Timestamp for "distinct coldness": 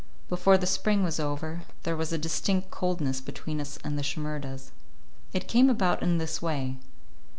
2.17-3.21